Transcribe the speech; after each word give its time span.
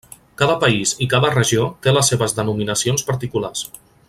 Cada 0.41 0.55
país 0.63 0.93
i 1.05 1.09
cada 1.11 1.31
regió 1.35 1.67
té 1.85 1.95
les 1.99 2.09
seves 2.13 2.37
denominacions 2.41 3.09
particulars. 3.11 3.67